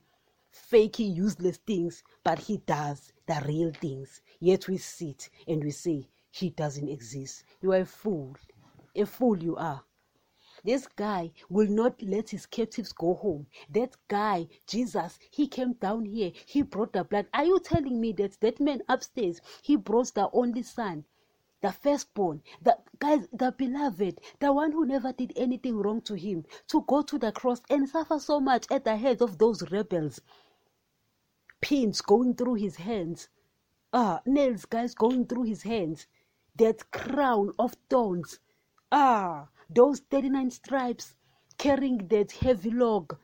fakey, 0.53 1.15
useless 1.15 1.57
things, 1.57 2.03
but 2.23 2.39
he 2.39 2.57
does 2.57 3.11
the 3.27 3.41
real 3.47 3.71
things. 3.71 4.21
Yet 4.39 4.67
we 4.67 4.77
sit 4.77 5.29
and 5.47 5.63
we 5.63 5.71
say 5.71 6.07
he 6.31 6.51
doesn't 6.51 6.87
exist. 6.89 7.43
You 7.61 7.73
are 7.73 7.81
a 7.81 7.85
fool. 7.85 8.35
A 8.95 9.05
fool 9.05 9.37
you 9.41 9.55
are. 9.55 9.83
This 10.65 10.87
guy 10.87 11.31
will 11.47 11.69
not 11.69 12.01
let 12.01 12.31
his 12.31 12.47
captives 12.47 12.91
go 12.91 13.13
home. 13.13 13.45
That 13.69 13.95
guy, 14.07 14.47
Jesus, 14.65 15.19
he 15.29 15.47
came 15.47 15.73
down 15.73 16.05
here. 16.05 16.31
He 16.47 16.63
brought 16.63 16.93
the 16.93 17.03
blood. 17.03 17.27
Are 17.35 17.45
you 17.45 17.59
telling 17.59 18.01
me 18.01 18.13
that 18.13 18.39
that 18.41 18.59
man 18.59 18.81
upstairs, 18.89 19.41
he 19.61 19.75
brought 19.75 20.15
the 20.15 20.27
only 20.33 20.63
son? 20.63 21.05
the 21.61 21.71
firstborn, 21.71 22.43
the 22.61 22.77
guys, 22.99 23.27
the 23.33 23.51
beloved, 23.51 24.19
the 24.39 24.53
one 24.53 24.71
who 24.71 24.85
never 24.85 25.11
did 25.13 25.33
anything 25.35 25.75
wrong 25.77 25.99
to 26.01 26.13
him, 26.13 26.45
to 26.67 26.83
go 26.87 27.01
to 27.01 27.17
the 27.17 27.31
cross 27.31 27.61
and 27.71 27.89
suffer 27.89 28.19
so 28.19 28.39
much 28.39 28.65
at 28.69 28.83
the 28.83 28.95
head 28.95 29.19
of 29.21 29.39
those 29.39 29.71
rebels. 29.71 30.21
Pins 31.61 32.01
going 32.01 32.35
through 32.35 32.55
his 32.55 32.75
hands, 32.75 33.29
ah, 33.93 34.21
nails, 34.27 34.65
guys, 34.65 34.93
going 34.93 35.25
through 35.25 35.43
his 35.43 35.63
hands, 35.63 36.05
that 36.55 36.91
crown 36.91 37.51
of 37.57 37.75
thorns, 37.89 38.39
ah, 38.91 39.47
those 39.69 39.99
39 39.99 40.51
stripes 40.51 41.15
carrying 41.57 42.07
that 42.07 42.31
heavy 42.31 42.71
log. 42.71 43.17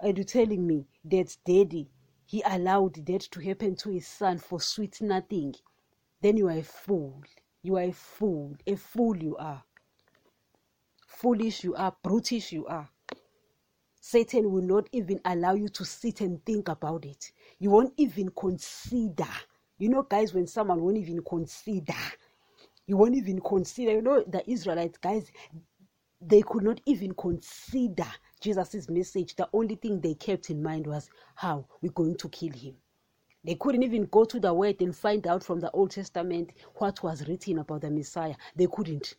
And 0.00 0.18
you 0.18 0.24
telling 0.24 0.66
me 0.66 0.86
that 1.04 1.36
daddy 1.46 1.90
he 2.26 2.42
allowed 2.44 3.06
that 3.06 3.20
to 3.32 3.40
happen 3.40 3.76
to 3.76 3.90
his 3.90 4.06
son 4.06 4.38
for 4.38 4.60
sweet 4.60 5.00
nothing? 5.00 5.54
Then 6.20 6.36
you 6.36 6.48
are 6.48 6.58
a 6.58 6.62
fool. 6.62 7.22
You 7.62 7.76
are 7.76 7.82
a 7.82 7.92
fool. 7.92 8.56
A 8.66 8.76
fool 8.76 9.16
you 9.16 9.36
are. 9.36 9.62
Foolish 11.06 11.64
you 11.64 11.74
are. 11.74 11.94
Brutish 12.02 12.52
you 12.52 12.66
are. 12.66 12.88
Satan 14.00 14.50
will 14.50 14.62
not 14.62 14.88
even 14.92 15.20
allow 15.24 15.54
you 15.54 15.68
to 15.70 15.84
sit 15.84 16.20
and 16.20 16.44
think 16.44 16.68
about 16.68 17.04
it. 17.06 17.32
You 17.58 17.70
won't 17.70 17.94
even 17.96 18.30
consider. 18.30 19.28
You 19.78 19.88
know 19.88 20.02
guys 20.02 20.34
when 20.34 20.46
someone 20.46 20.82
won't 20.82 20.98
even 20.98 21.22
consider 21.22 21.94
you 22.86 22.96
won't 22.96 23.14
even 23.16 23.40
consider. 23.40 23.92
You 23.92 24.02
know, 24.02 24.24
the 24.26 24.48
Israelites, 24.50 24.98
guys, 24.98 25.30
they 26.20 26.42
could 26.42 26.62
not 26.62 26.80
even 26.86 27.14
consider 27.14 28.06
Jesus' 28.40 28.88
message. 28.88 29.36
The 29.36 29.48
only 29.52 29.74
thing 29.76 30.00
they 30.00 30.14
kept 30.14 30.50
in 30.50 30.62
mind 30.62 30.86
was 30.86 31.08
how 31.34 31.66
we're 31.80 31.92
going 31.92 32.16
to 32.16 32.28
kill 32.28 32.52
him. 32.52 32.74
They 33.44 33.56
couldn't 33.56 33.82
even 33.82 34.06
go 34.06 34.24
to 34.24 34.40
the 34.40 34.54
word 34.54 34.80
and 34.80 34.96
find 34.96 35.26
out 35.26 35.44
from 35.44 35.60
the 35.60 35.70
Old 35.72 35.90
Testament 35.90 36.52
what 36.76 37.02
was 37.02 37.28
written 37.28 37.58
about 37.58 37.82
the 37.82 37.90
Messiah. 37.90 38.34
They 38.56 38.66
couldn't. 38.66 39.16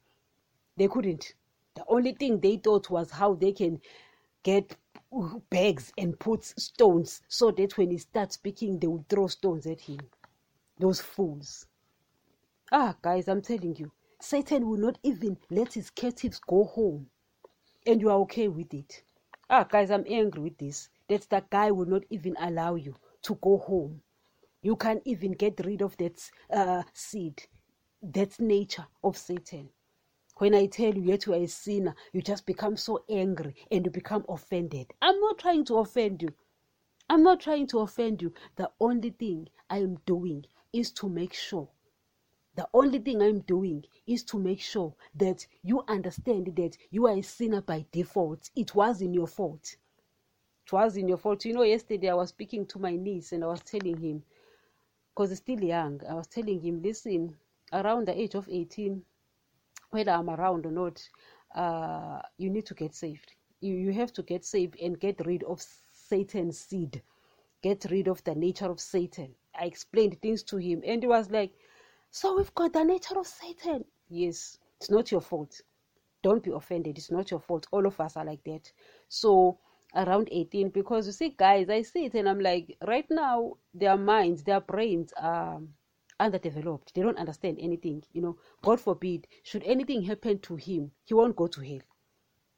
They 0.77 0.87
couldn't. 0.87 1.33
The 1.75 1.83
only 1.87 2.13
thing 2.13 2.39
they 2.39 2.57
thought 2.57 2.89
was 2.89 3.11
how 3.11 3.35
they 3.35 3.51
can 3.51 3.79
get 4.41 4.75
bags 5.49 5.93
and 5.97 6.19
put 6.19 6.43
stones 6.43 7.21
so 7.27 7.51
that 7.51 7.77
when 7.77 7.91
he 7.91 7.97
starts 7.97 8.35
speaking, 8.35 8.79
they 8.79 8.87
will 8.87 9.05
throw 9.09 9.27
stones 9.27 9.67
at 9.67 9.81
him. 9.81 9.99
Those 10.79 11.01
fools. 11.01 11.67
Ah, 12.71 12.95
guys, 13.01 13.27
I'm 13.27 13.41
telling 13.43 13.75
you, 13.75 13.91
Satan 14.19 14.67
will 14.67 14.77
not 14.77 14.97
even 15.03 15.37
let 15.51 15.73
his 15.73 15.91
captives 15.91 16.39
go 16.39 16.63
home. 16.63 17.09
And 17.85 18.01
you 18.01 18.09
are 18.09 18.17
okay 18.21 18.47
with 18.47 18.73
it. 18.73 19.03
Ah, 19.49 19.63
guys, 19.63 19.91
I'm 19.91 20.05
angry 20.07 20.41
with 20.41 20.57
this. 20.57 20.89
That 21.07 21.29
the 21.29 21.43
guy 21.51 21.69
will 21.69 21.85
not 21.85 22.03
even 22.09 22.35
allow 22.39 22.73
you 22.75 22.95
to 23.23 23.35
go 23.35 23.59
home. 23.59 24.01
You 24.63 24.75
can't 24.75 25.03
even 25.05 25.33
get 25.33 25.63
rid 25.63 25.83
of 25.83 25.95
that 25.97 26.27
uh, 26.51 26.81
seed, 26.93 27.43
that 28.01 28.39
nature 28.39 28.87
of 29.03 29.15
Satan. 29.15 29.69
When 30.37 30.55
I 30.55 30.65
tell 30.65 30.93
you 30.95 31.03
yet 31.03 31.27
you 31.27 31.33
are 31.33 31.43
a 31.43 31.47
sinner, 31.47 31.95
you 32.13 32.21
just 32.23 32.47
become 32.47 32.75
so 32.77 33.05
angry 33.07 33.55
and 33.71 33.85
you 33.85 33.91
become 33.91 34.25
offended. 34.27 34.91
I'm 35.03 35.19
not 35.19 35.37
trying 35.37 35.65
to 35.65 35.77
offend 35.77 36.23
you. 36.23 36.29
I'm 37.09 37.21
not 37.21 37.39
trying 37.41 37.67
to 37.67 37.79
offend 37.79 38.23
you. 38.23 38.33
The 38.55 38.71
only 38.79 39.11
thing 39.11 39.49
I 39.69 39.77
am 39.77 39.99
doing 40.07 40.45
is 40.73 40.91
to 40.93 41.07
make 41.07 41.33
sure 41.33 41.69
the 42.55 42.67
only 42.73 42.99
thing 42.99 43.21
I'm 43.21 43.39
doing 43.39 43.83
is 44.07 44.23
to 44.25 44.39
make 44.39 44.61
sure 44.61 44.93
that 45.15 45.45
you 45.63 45.83
understand 45.87 46.53
that 46.55 46.77
you 46.89 47.07
are 47.07 47.17
a 47.17 47.21
sinner 47.21 47.61
by 47.61 47.85
default. 47.91 48.49
It 48.55 48.73
wasn't 48.75 49.13
your 49.13 49.27
fault. 49.27 49.75
It 50.65 50.73
wasn't 50.73 51.09
your 51.09 51.17
fault. 51.17 51.45
You 51.45 51.53
know, 51.53 51.63
yesterday 51.63 52.09
I 52.09 52.15
was 52.15 52.29
speaking 52.29 52.65
to 52.67 52.79
my 52.79 52.95
niece 52.95 53.31
and 53.31 53.43
I 53.43 53.47
was 53.47 53.61
telling 53.61 53.97
him, 53.97 54.23
because 55.13 55.29
he's 55.29 55.39
still 55.39 55.61
young, 55.63 56.01
I 56.09 56.13
was 56.13 56.27
telling 56.27 56.61
him, 56.61 56.81
listen, 56.81 57.35
around 57.73 58.07
the 58.07 58.19
age 58.19 58.35
of 58.35 58.47
18, 58.49 59.01
whether 59.91 60.11
I'm 60.11 60.29
around 60.29 60.65
or 60.65 60.71
not, 60.71 61.07
uh, 61.55 62.21
you 62.37 62.49
need 62.49 62.65
to 62.67 62.73
get 62.73 62.95
saved. 62.95 63.33
You, 63.61 63.73
you 63.75 63.93
have 63.93 64.13
to 64.13 64.23
get 64.23 64.45
saved 64.45 64.77
and 64.81 64.99
get 64.99 65.25
rid 65.25 65.43
of 65.43 65.63
Satan's 65.91 66.59
seed. 66.59 67.01
Get 67.61 67.85
rid 67.89 68.07
of 68.07 68.23
the 68.23 68.35
nature 68.35 68.69
of 68.69 68.79
Satan 68.79 69.35
I 69.57 69.65
explained 69.65 70.21
things 70.21 70.43
to 70.43 70.57
him, 70.57 70.81
and 70.85 71.01
he 71.01 71.07
was 71.07 71.31
like, 71.31 71.53
"So 72.19 72.37
we've 72.37 72.55
got 72.55 72.71
the 72.71 72.83
nature 72.83 73.19
of 73.19 73.27
Satan." 73.27 73.83
Yes, 74.07 74.57
it's 74.77 74.89
not 74.89 75.11
your 75.11 75.19
fault. 75.19 75.61
Don't 76.23 76.41
be 76.41 76.51
offended. 76.51 76.97
It's 76.97 77.11
not 77.11 77.29
your 77.29 77.41
fault. 77.41 77.67
All 77.73 77.85
of 77.85 77.99
us 77.99 78.15
are 78.15 78.23
like 78.23 78.41
that. 78.45 78.71
So 79.09 79.59
around 79.93 80.29
18 80.31 80.69
because 80.69 81.07
you 81.07 81.13
see 81.13 81.29
guys 81.29 81.69
i 81.69 81.81
see 81.81 82.05
it 82.05 82.13
and 82.15 82.27
i'm 82.27 82.39
like 82.39 82.77
right 82.85 83.05
now 83.09 83.53
their 83.73 83.97
minds 83.97 84.43
their 84.43 84.59
brains 84.59 85.13
are 85.17 85.61
underdeveloped 86.19 86.93
they 86.93 87.01
don't 87.01 87.17
understand 87.17 87.57
anything 87.61 88.03
you 88.11 88.21
know 88.21 88.37
god 88.61 88.79
forbid 88.79 89.27
should 89.43 89.63
anything 89.63 90.01
happen 90.01 90.39
to 90.39 90.55
him 90.55 90.91
he 91.05 91.13
won't 91.13 91.35
go 91.35 91.47
to 91.47 91.61
hell 91.61 91.85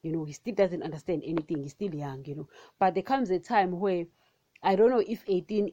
you 0.02 0.12
know 0.12 0.24
he 0.24 0.34
still 0.34 0.56
doesn't 0.56 0.84
understand 0.84 1.22
anything 1.26 1.62
he's 1.62 1.72
still 1.72 1.94
young 1.94 2.24
you 2.26 2.36
know 2.36 2.48
but 2.80 2.94
there 2.94 3.04
comes 3.04 3.30
a 3.30 3.40
time 3.40 3.80
where 3.80 4.06
i 4.68 4.76
don't 4.76 4.92
know 4.92 5.04
if 5.16 5.24
18 5.28 5.70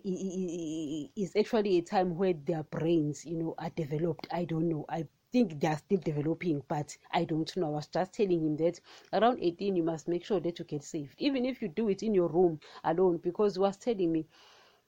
is 1.16 1.32
actually 1.36 1.78
a 1.78 1.82
time 1.82 2.16
where 2.16 2.32
their 2.32 2.62
brains 2.64 3.24
you 3.24 3.36
know 3.36 3.54
are 3.58 3.70
developed. 3.70 4.26
I 4.32 4.44
don't 4.44 4.68
know. 4.68 4.84
I 4.88 5.06
think 5.32 5.60
they 5.60 5.66
are 5.68 5.76
still 5.78 5.98
developing, 5.98 6.62
but 6.68 6.96
I 7.12 7.24
don't 7.24 7.54
know. 7.56 7.66
I 7.66 7.70
was 7.70 7.88
just 7.88 8.12
telling 8.12 8.40
him 8.46 8.56
that 8.58 8.80
around 9.12 9.40
18, 9.42 9.76
you 9.76 9.82
must 9.82 10.08
make 10.08 10.24
sure 10.24 10.40
that 10.40 10.58
you 10.58 10.64
get 10.64 10.84
saved, 10.84 11.14
even 11.18 11.44
if 11.44 11.60
you 11.60 11.68
do 11.68 11.88
it 11.88 12.02
in 12.02 12.14
your 12.14 12.28
room 12.28 12.60
alone, 12.84 13.18
because 13.22 13.54
he 13.54 13.60
was 13.60 13.76
telling 13.76 14.12
me, 14.12 14.26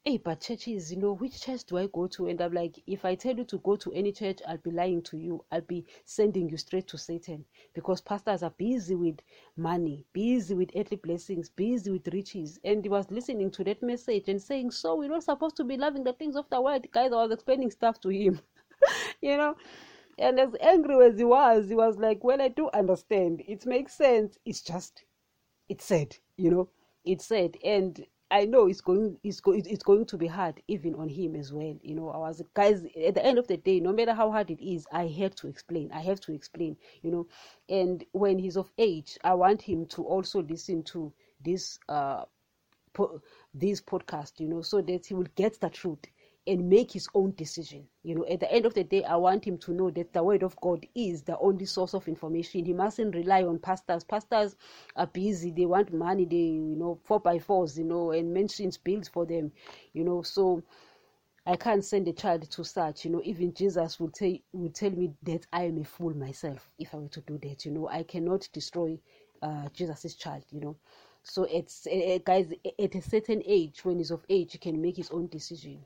hey, 0.06 0.18
but 0.18 0.40
churches, 0.40 0.92
you 0.92 0.98
know, 0.98 1.14
which 1.14 1.40
church 1.40 1.64
do 1.64 1.76
I 1.78 1.88
go 1.88 2.06
to? 2.06 2.28
And 2.28 2.40
I'm 2.40 2.52
like, 2.52 2.80
if 2.86 3.04
I 3.04 3.16
tell 3.16 3.36
you 3.36 3.42
to 3.46 3.58
go 3.58 3.75
to 3.75 3.92
any 3.92 4.12
church, 4.12 4.38
I'll 4.46 4.56
be 4.56 4.70
lying 4.70 5.02
to 5.02 5.16
you. 5.16 5.44
I'll 5.50 5.62
be 5.62 5.84
sending 6.04 6.48
you 6.48 6.56
straight 6.56 6.86
to 6.88 6.96
Satan 6.96 7.44
because 7.75 8.00
pastors 8.00 8.44
are 8.44 8.54
busy 8.56 8.94
with 8.94 9.18
money, 9.56 10.06
busy 10.12 10.54
with 10.54 10.70
earthly 10.76 10.98
blessings, 10.98 11.48
busy 11.48 11.90
with 11.90 12.06
riches. 12.14 12.60
And 12.62 12.84
he 12.84 12.88
was 12.88 13.10
listening 13.10 13.50
to 13.50 13.64
that 13.64 13.82
message 13.82 14.28
and 14.28 14.40
saying, 14.40 14.70
so 14.70 14.94
we're 14.94 15.08
not 15.08 15.25
supposed 15.25 15.56
to 15.56 15.64
be 15.64 15.76
loving 15.76 16.04
the 16.04 16.12
things 16.12 16.36
of 16.36 16.48
the 16.50 16.60
world. 16.60 16.86
Guys, 16.92 17.10
I 17.10 17.16
was 17.16 17.32
explaining 17.32 17.72
stuff 17.72 18.00
to 18.02 18.08
him, 18.10 18.38
you 19.20 19.36
know. 19.36 19.56
And 20.18 20.38
as 20.38 20.50
angry 20.60 21.04
as 21.04 21.18
he 21.18 21.25
was, 21.25 21.68
he 21.68 21.75
was 21.75 21.98
like, 21.98 22.22
Well, 22.22 22.40
I 22.40 22.48
do 22.48 22.70
understand. 22.72 23.42
It 23.48 23.66
makes 23.66 23.94
sense. 23.94 24.38
It's 24.44 24.62
just, 24.62 25.02
it's 25.68 25.84
said, 25.84 26.16
you 26.36 26.52
know, 26.52 26.68
it's 27.04 27.26
said. 27.26 27.56
And 27.64 28.06
I 28.30 28.45
know 28.45 28.66
it's 28.66 28.80
going, 28.80 29.18
it's, 29.23 29.40
go, 29.40 29.52
it's 29.52 29.83
going 29.85 30.04
to 30.06 30.16
be 30.16 30.26
hard 30.26 30.61
even 30.66 30.95
on 30.97 31.09
him 31.09 31.37
as 31.37 31.52
well. 31.52 31.76
You 31.83 31.95
know, 31.95 32.11
I 32.11 32.18
was, 32.18 32.42
guys, 32.54 32.85
at 32.85 33.14
the 33.14 33.25
end 33.25 33.38
of 33.38 33.47
the 33.47 33.56
day, 33.56 33.78
no 33.80 33.92
matter 33.92 34.14
how 34.14 34.33
hard 34.33 34.50
it 34.50 34.61
is, 34.61 34.87
I 34.92 35.06
have 35.06 35.35
to 35.37 35.49
explain. 35.49 35.90
I 35.92 36.00
have 36.00 36.21
to 36.23 36.33
explain, 36.33 36.76
you 37.02 37.11
know. 37.12 37.26
And 37.68 38.04
when 38.12 38.38
he's 38.38 38.56
of 38.56 38.73
age, 38.78 39.16
I 39.23 39.35
want 39.35 39.62
him 39.62 39.87
to 39.87 40.02
also 40.02 40.42
listen 40.42 40.83
to 40.85 41.12
this, 41.45 41.78
uh, 41.88 42.25
po- 42.92 43.23
this 43.54 43.80
podcast, 43.80 44.40
you 44.40 44.49
know, 44.49 44.62
so 44.62 44.80
that 44.83 45.06
he 45.06 45.14
will 45.14 45.28
get 45.37 45.61
the 45.61 45.71
truth 45.71 46.04
and 46.47 46.69
make 46.69 46.93
his 46.93 47.09
own 47.15 47.33
decision. 47.37 47.87
You 48.05 48.15
know, 48.15 48.26
at 48.26 48.41
the 48.41 48.53
end 48.53 48.67
of 48.67 48.75
the 48.75 48.85
day, 48.85 49.03
I 49.03 49.17
want 49.17 49.45
him 49.45 49.59
to 49.59 49.73
know 49.73 49.91
that 49.91 50.12
the 50.12 50.23
word 50.23 50.43
of 50.45 50.55
God 50.61 50.87
is 50.95 51.23
the 51.23 51.38
only 51.38 51.65
source 51.67 51.95
of 51.95 52.07
information. 52.07 52.65
He 52.65 52.73
mustn't 52.73 53.15
rely 53.15 53.43
on 53.43 53.59
pastors. 53.59 54.05
Pastors 54.05 54.55
are 54.95 55.09
busy, 55.09 55.50
they 55.50 55.67
want 55.67 55.93
money, 55.93 56.25
they, 56.25 56.37
you 56.37 56.76
know, 56.76 56.99
four 57.05 57.19
by 57.19 57.38
fours, 57.38 57.76
you 57.76 57.85
know, 57.85 58.12
and 58.12 58.33
mentions 58.33 58.76
bills 58.79 59.09
for 59.09 59.26
them, 59.26 59.50
you 59.93 60.05
know. 60.05 60.23
So 60.23 60.62
I 61.45 61.57
can't 61.57 61.85
send 61.85 62.07
a 62.07 62.12
child 62.12 62.49
to 62.50 62.65
such, 62.65 63.05
you 63.05 63.11
know. 63.11 63.23
Even 63.25 63.53
Jesus 63.53 63.99
would 63.99 64.15
tell 64.15 64.37
would 64.53 64.75
tell 64.75 64.91
me 64.91 65.15
that 65.25 65.47
I 65.53 65.65
am 65.65 65.79
a 65.79 65.85
fool 65.85 66.17
myself 66.17 66.71
if 66.79 66.95
I 66.95 66.99
were 66.99 67.09
to 67.09 67.21
do 67.23 67.38
that, 67.38 67.65
you 67.65 67.73
know. 67.73 67.88
I 67.88 68.05
cannot 68.05 68.49
destroy 68.53 68.99
uh, 69.43 69.69
Jesus's 69.73 70.15
child, 70.15 70.45
you 70.50 70.61
know. 70.61 70.76
So 71.25 71.43
it's 71.45 71.88
uh, 71.88 72.19
guys 72.25 72.53
at 72.79 72.95
a 72.95 73.03
certain 73.03 73.43
age, 73.45 73.85
when 73.85 73.99
he's 73.99 74.12
of 74.12 74.25
age, 74.29 74.53
he 74.53 74.59
can 74.59 74.81
make 74.81 74.97
his 74.97 75.11
own 75.11 75.26
decision 75.26 75.85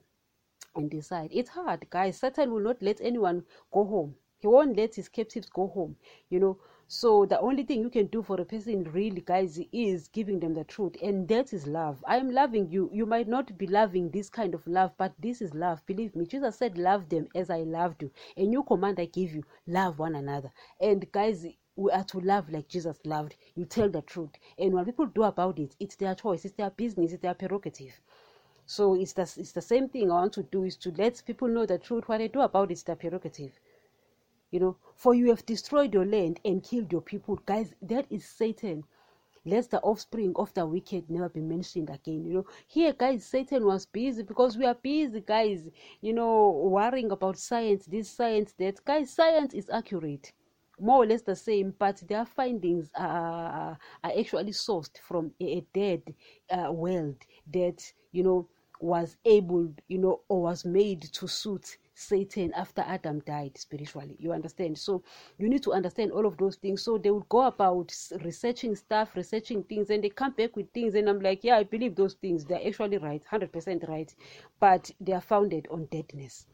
and 0.75 0.91
decide. 0.91 1.31
It's 1.33 1.51
hard, 1.51 1.89
guys. 1.91 2.19
Satan 2.19 2.53
will 2.53 2.61
not 2.61 2.83
let 2.83 3.01
anyone 3.01 3.45
go 3.73 3.85
home. 3.85 4.15
He 4.39 4.47
won't 4.47 4.77
let 4.77 4.95
his 4.95 5.09
captives 5.09 5.49
go 5.51 5.69
home, 5.69 5.97
you 6.31 6.41
know. 6.41 6.59
So 6.89 7.25
the 7.25 7.39
only 7.39 7.63
thing 7.63 7.83
you 7.83 7.91
can 7.91 8.07
do 8.07 8.23
for 8.23 8.41
a 8.41 8.45
person 8.45 8.85
really, 8.85 9.21
guys, 9.21 9.61
is 9.71 10.09
giving 10.09 10.41
them 10.41 10.55
the 10.55 10.65
truth, 10.65 10.97
and 11.03 11.29
that 11.29 11.53
is 11.53 11.67
love. 11.67 12.03
I 12.07 12.17
am 12.17 12.31
loving 12.33 12.69
you. 12.71 12.91
You 12.93 13.07
might 13.07 13.29
not 13.29 13.57
be 13.59 13.67
loving 13.67 14.11
this 14.11 14.29
kind 14.31 14.55
of 14.55 14.67
love, 14.67 14.93
but 14.97 15.13
this 15.21 15.41
is 15.43 15.55
love. 15.55 15.85
Believe 15.87 16.17
me. 16.17 16.27
Jesus 16.27 16.57
said, 16.57 16.79
"Love 16.79 17.09
them 17.09 17.29
as 17.35 17.51
I 17.51 17.61
loved 17.61 18.03
you." 18.03 18.11
A 18.37 18.45
new 18.47 18.63
command 18.65 18.99
I 18.99 19.05
give 19.05 19.33
you: 19.33 19.45
love 19.67 19.99
one 19.99 20.15
another. 20.17 20.51
And 20.81 21.11
guys, 21.13 21.47
we 21.77 21.91
are 21.93 22.05
to 22.05 22.19
love 22.21 22.51
like 22.51 22.69
Jesus 22.69 22.99
loved. 23.05 23.37
You 23.55 23.67
tell 23.67 23.89
the 23.89 24.03
truth, 24.03 24.33
and 24.59 24.73
when 24.73 24.85
people 24.85 25.07
do 25.07 25.23
about 25.23 25.59
it, 25.59 25.77
it's 25.79 25.97
their 25.97 26.15
choice, 26.15 26.45
it's 26.45 26.55
their 26.57 26.71
business, 26.71 27.13
it's 27.13 27.23
their 27.23 27.35
prerogative. 27.35 28.01
So 28.71 28.95
it's 28.95 29.15
the, 29.15 29.23
it's 29.23 29.51
the 29.51 29.61
same 29.61 29.89
thing 29.89 30.13
I 30.13 30.15
want 30.15 30.33
to 30.35 30.45
do 30.45 30.63
is 30.63 30.77
to 30.77 30.93
let 30.97 31.21
people 31.27 31.49
know 31.49 31.67
the 31.67 31.77
truth. 31.77 32.09
What 32.09 32.21
I 32.21 32.29
do 32.29 32.43
about 32.43 32.71
it 32.71 32.75
is 32.75 32.85
their 32.85 32.95
prerogative. 32.95 33.59
You 34.53 34.61
know, 34.61 34.77
for 34.95 35.13
you 35.13 35.31
have 35.31 35.45
destroyed 35.45 35.93
your 35.93 36.07
land 36.07 36.39
and 36.45 36.63
killed 36.63 36.93
your 36.93 37.01
people. 37.01 37.41
Guys, 37.47 37.75
that 37.83 38.07
is 38.11 38.25
Satan. 38.25 38.85
Let 39.45 39.71
the 39.71 39.81
offspring 39.81 40.35
of 40.37 40.55
the 40.55 40.65
wicked 40.65 41.11
never 41.11 41.29
be 41.29 41.41
mentioned 41.41 41.91
again. 41.91 42.25
You 42.25 42.33
know, 42.33 42.47
here, 42.69 42.93
guys, 42.93 43.27
Satan 43.27 43.67
was 43.67 43.87
busy 43.87 44.23
because 44.23 44.57
we 44.57 44.65
are 44.67 44.77
busy, 44.77 45.21
guys, 45.21 45.69
you 46.01 46.13
know, 46.13 46.51
worrying 46.51 47.11
about 47.11 47.39
science, 47.39 47.87
this 47.87 48.09
science, 48.09 48.53
that. 48.59 48.85
Guys, 48.85 49.11
science 49.13 49.53
is 49.53 49.69
accurate 49.69 50.33
more 50.79 51.03
or 51.03 51.07
less 51.07 51.23
the 51.23 51.35
same, 51.35 51.75
but 51.77 52.03
their 52.09 52.25
findings 52.25 52.91
are, 52.95 53.77
are 54.05 54.13
actually 54.17 54.53
sourced 54.53 54.97
from 54.99 55.33
a, 55.41 55.59
a 55.59 55.67
dead 55.75 56.03
uh, 56.51 56.73
world 56.73 57.17
that, 57.53 57.93
you 58.13 58.23
know, 58.23 58.49
was 58.81 59.17
able, 59.27 59.73
you 59.89 59.99
know, 59.99 60.21
or 60.29 60.43
was 60.43 60.65
made 60.65 61.03
to 61.03 61.29
suit 61.29 61.77
Satan 61.95 62.53
after 62.55 62.81
Adam 62.81 63.21
died 63.21 63.57
spiritually. 63.59 64.17
You 64.19 64.33
understand? 64.33 64.79
So 64.79 65.03
you 65.39 65.49
need 65.49 65.63
to 65.65 65.73
understand 65.73 66.13
all 66.13 66.27
of 66.27 66.39
those 66.39 66.57
things. 66.57 66.83
So 66.83 66.97
they 66.97 67.11
would 67.11 67.29
go 67.29 67.43
about 67.43 67.95
researching 68.25 68.75
stuff, 68.75 69.15
researching 69.15 69.63
things, 69.65 69.91
and 69.91 70.03
they 70.03 70.09
come 70.09 70.33
back 70.33 70.57
with 70.57 70.71
things. 70.73 70.95
And 70.95 71.09
I'm 71.09 71.21
like, 71.21 71.45
yeah, 71.45 71.57
I 71.57 71.65
believe 71.65 71.95
those 71.95 72.15
things. 72.15 72.45
They're 72.45 72.67
actually 72.67 72.97
right, 72.99 73.23
100% 73.31 73.87
right. 73.89 74.15
But 74.59 74.91
they 74.99 75.13
are 75.13 75.21
founded 75.21 75.69
on 75.71 75.85
deadness. 75.87 76.47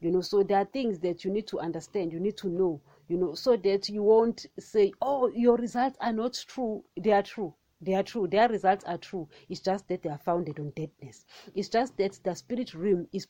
You 0.00 0.10
know, 0.10 0.20
so 0.20 0.42
there 0.42 0.58
are 0.58 0.66
things 0.66 0.98
that 1.00 1.24
you 1.24 1.30
need 1.30 1.46
to 1.48 1.60
understand, 1.60 2.12
you 2.12 2.20
need 2.20 2.36
to 2.38 2.48
know, 2.48 2.80
you 3.08 3.18
know, 3.18 3.34
so 3.34 3.56
that 3.56 3.88
you 3.88 4.02
won't 4.02 4.46
say, 4.58 4.92
oh, 5.02 5.28
your 5.28 5.56
results 5.56 5.98
are 6.00 6.12
not 6.12 6.42
true. 6.48 6.82
They 6.98 7.12
are 7.12 7.22
true 7.22 7.54
they 7.80 7.94
are 7.94 8.02
true. 8.02 8.26
Their 8.26 8.48
results 8.48 8.84
are 8.84 8.98
true. 8.98 9.28
It's 9.48 9.60
just 9.60 9.88
that 9.88 10.02
they 10.02 10.10
are 10.10 10.18
founded 10.18 10.58
on 10.58 10.70
deadness. 10.70 11.24
It's 11.54 11.68
just 11.68 11.96
that 11.98 12.18
the 12.24 12.34
spirit 12.34 12.74
realm 12.74 13.06
is 13.12 13.26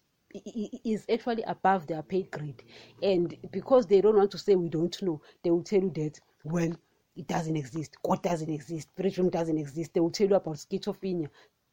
is 0.84 1.04
actually 1.12 1.42
above 1.42 1.88
their 1.88 2.02
pay 2.02 2.22
grade, 2.22 2.62
and 3.02 3.36
because 3.50 3.86
they 3.86 4.00
don't 4.00 4.16
want 4.16 4.30
to 4.30 4.38
say 4.38 4.54
we 4.54 4.68
don't 4.68 5.02
know, 5.02 5.20
they 5.42 5.50
will 5.50 5.62
tell 5.64 5.80
you 5.82 5.90
that 5.90 6.20
well 6.44 6.72
it 7.16 7.26
doesn't 7.26 7.56
exist. 7.56 7.96
God 8.04 8.22
doesn't 8.22 8.50
exist. 8.50 8.88
Spirit 8.90 9.18
realm 9.18 9.30
doesn't 9.30 9.58
exist. 9.58 9.92
They 9.92 10.00
will 10.00 10.10
tell 10.10 10.28
you 10.28 10.36
about 10.36 10.54
schizophrenia, 10.54 11.28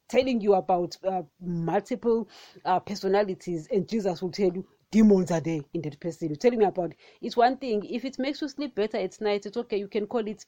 telling 0.09 0.41
you 0.41 0.55
about 0.55 0.97
uh, 1.07 1.21
multiple 1.39 2.27
uh, 2.65 2.79
personalities, 2.79 3.67
and 3.71 3.87
Jesus 3.87 4.21
will 4.21 4.31
tell 4.31 4.51
you 4.51 4.65
demons 4.91 5.31
are 5.31 5.39
there 5.41 5.61
in 5.73 5.81
that 5.81 5.99
person. 5.99 6.29
You're 6.29 6.37
telling 6.37 6.59
me 6.59 6.65
about 6.65 6.91
it. 6.91 6.97
It's 7.21 7.37
one 7.37 7.57
thing. 7.57 7.83
If 7.85 8.05
it 8.05 8.17
makes 8.19 8.41
you 8.41 8.47
sleep 8.47 8.75
better 8.75 8.97
at 8.97 9.19
night, 9.21 9.45
it's 9.45 9.57
okay. 9.57 9.77
You 9.77 9.87
can 9.87 10.07
call 10.07 10.27
it 10.27 10.45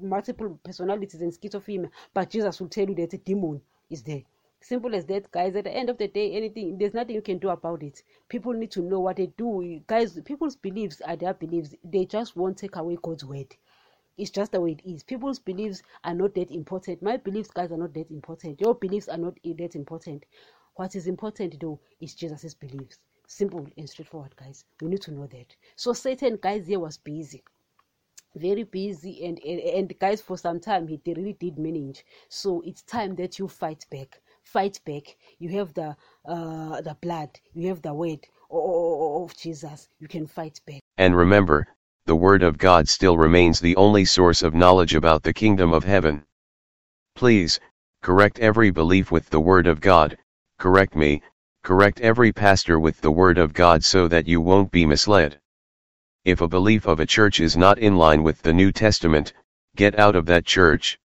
multiple 0.00 0.58
personalities 0.64 1.20
and 1.20 1.32
schizophrenia. 1.32 1.90
But 2.12 2.30
Jesus 2.30 2.60
will 2.60 2.68
tell 2.68 2.88
you 2.88 2.94
that 2.96 3.14
a 3.14 3.18
demon 3.18 3.60
is 3.90 4.02
there. 4.02 4.22
Simple 4.60 4.94
as 4.94 5.06
that, 5.06 5.30
guys. 5.32 5.56
At 5.56 5.64
the 5.64 5.76
end 5.76 5.90
of 5.90 5.98
the 5.98 6.08
day, 6.08 6.32
anything 6.32 6.78
there's 6.78 6.94
nothing 6.94 7.14
you 7.16 7.22
can 7.22 7.38
do 7.38 7.48
about 7.50 7.82
it. 7.82 8.02
People 8.28 8.52
need 8.52 8.70
to 8.72 8.82
know 8.82 9.00
what 9.00 9.16
they 9.16 9.26
do. 9.26 9.80
Guys, 9.86 10.18
people's 10.24 10.56
beliefs 10.56 11.00
are 11.00 11.16
their 11.16 11.34
beliefs. 11.34 11.74
They 11.84 12.04
just 12.04 12.36
won't 12.36 12.58
take 12.58 12.76
away 12.76 12.96
God's 13.02 13.24
word. 13.24 13.56
It's 14.16 14.30
just 14.30 14.52
the 14.52 14.60
way 14.60 14.72
it 14.72 14.88
is. 14.88 15.02
People's 15.02 15.38
beliefs 15.38 15.82
are 16.04 16.14
not 16.14 16.34
that 16.34 16.50
important. 16.50 17.02
My 17.02 17.16
beliefs, 17.16 17.50
guys, 17.50 17.72
are 17.72 17.76
not 17.76 17.94
that 17.94 18.10
important. 18.10 18.60
Your 18.60 18.74
beliefs 18.74 19.08
are 19.08 19.18
not 19.18 19.34
that 19.42 19.74
important. 19.74 20.24
What 20.76 20.94
is 20.94 21.06
important 21.06 21.58
though 21.60 21.80
is 22.00 22.14
Jesus' 22.14 22.54
beliefs. 22.54 22.98
Simple 23.32 23.66
and 23.78 23.88
straightforward, 23.88 24.36
guys. 24.36 24.66
We 24.82 24.88
need 24.88 25.00
to 25.02 25.10
know 25.10 25.26
that. 25.26 25.56
So 25.74 25.94
Satan, 25.94 26.38
guys, 26.42 26.66
here 26.66 26.78
was 26.78 26.98
busy 26.98 27.42
very 28.34 28.64
busy 28.64 29.26
and, 29.26 29.38
and 29.44 29.60
and 29.60 29.98
guys 29.98 30.20
for 30.22 30.38
some 30.38 30.58
time 30.58 30.86
he 30.86 30.98
really 31.06 31.34
did 31.34 31.58
manage. 31.58 32.04
So 32.28 32.62
it's 32.64 32.82
time 32.82 33.14
that 33.16 33.38
you 33.38 33.48
fight 33.48 33.84
back. 33.90 34.20
Fight 34.42 34.80
back. 34.86 35.16
You 35.38 35.50
have 35.58 35.74
the 35.74 35.96
uh 36.24 36.80
the 36.80 36.96
blood. 37.00 37.30
You 37.52 37.68
have 37.68 37.82
the 37.82 37.94
word 37.94 38.26
of 38.50 39.36
jesus. 39.36 39.88
You 39.98 40.08
can 40.08 40.26
fight 40.26 40.60
back. 40.66 40.80
And 40.96 41.16
remember 41.16 41.66
the 42.06 42.16
word 42.16 42.42
of 42.42 42.58
god 42.58 42.88
still 42.88 43.16
remains 43.16 43.60
the 43.60 43.76
only 43.76 44.04
source 44.04 44.42
of 44.42 44.54
knowledge 44.54 44.94
about 44.94 45.22
the 45.22 45.34
kingdom 45.34 45.72
of 45.72 45.84
heaven. 45.84 46.24
Please 47.14 47.60
correct 48.02 48.38
every 48.38 48.70
belief 48.70 49.10
with 49.10 49.30
the 49.30 49.40
word 49.40 49.66
of 49.66 49.80
god. 49.80 50.18
Correct 50.58 50.94
me 50.94 51.22
correct 51.62 52.00
every 52.00 52.32
pastor 52.32 52.80
with 52.80 53.00
the 53.00 53.10
word 53.10 53.38
of 53.38 53.52
God 53.52 53.84
so 53.84 54.08
that 54.08 54.26
you 54.26 54.40
won't 54.40 54.72
be 54.72 54.84
misled. 54.84 55.38
If 56.24 56.40
a 56.40 56.48
belief 56.48 56.86
of 56.86 56.98
a 56.98 57.06
church 57.06 57.38
is 57.38 57.56
not 57.56 57.78
in 57.78 57.96
line 57.96 58.24
with 58.24 58.42
the 58.42 58.52
New 58.52 58.72
Testament, 58.72 59.32
get 59.76 59.98
out 59.98 60.16
of 60.16 60.26
that 60.26 60.44
church. 60.44 60.98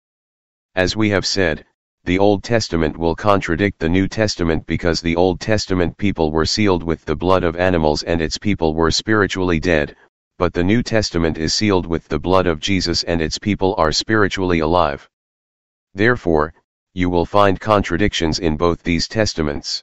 As 0.77 0.97
we 0.97 1.11
have 1.11 1.27
said, 1.27 1.65
the 2.05 2.19
Old 2.21 2.45
Testament 2.45 2.97
will 2.97 3.17
contradict 3.17 3.81
the 3.81 3.89
New 3.89 4.07
Testament 4.07 4.65
because 4.67 5.01
the 5.01 5.17
Old 5.17 5.41
Testament 5.41 5.97
people 5.97 6.31
were 6.31 6.47
sealed 6.47 6.83
with 6.85 7.05
the 7.05 7.17
blood 7.17 7.43
of 7.43 7.57
animals 7.57 8.05
and 8.05 8.21
its 8.21 8.39
people 8.39 8.75
were 8.75 8.91
spiritually 8.91 9.59
dead, 9.59 9.97
but 10.39 10.53
the 10.53 10.63
New 10.63 10.83
Testament 10.83 11.37
is 11.37 11.53
sealed 11.53 11.87
with 11.87 12.07
the 12.07 12.19
blood 12.19 12.47
of 12.47 12.61
Jesus 12.61 13.03
and 13.05 13.21
its 13.21 13.39
people 13.39 13.75
are 13.77 13.91
spiritually 13.91 14.61
alive. 14.61 15.09
Therefore, 15.95 16.55
you 16.93 17.11
will 17.11 17.27
find 17.27 17.59
contradictions 17.59 18.39
in 18.39 18.57
both 18.57 18.83
these 18.83 19.09
testaments. 19.09 19.83